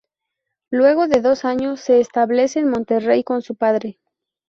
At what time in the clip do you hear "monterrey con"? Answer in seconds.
2.71-3.43